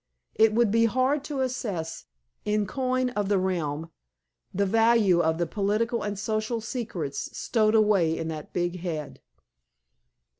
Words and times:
It 0.33 0.51
would 0.55 0.71
be 0.71 0.85
hard 0.85 1.23
to 1.25 1.41
assess, 1.41 2.05
in 2.43 2.65
coin 2.65 3.11
of 3.11 3.29
the 3.29 3.37
realm, 3.37 3.91
the 4.51 4.65
value 4.65 5.19
of 5.21 5.37
the 5.37 5.45
political 5.45 6.01
and 6.01 6.17
social 6.17 6.59
secrets 6.59 7.37
stowed 7.37 7.75
away 7.75 8.17
in 8.17 8.27
that 8.29 8.51
big 8.51 8.79
head. 8.79 9.21